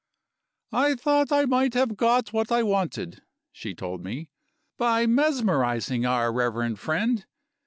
[0.73, 4.29] "I thought I might have got at what I wanted," she told me,
[4.75, 7.23] "by mesmerizing our reverend friend.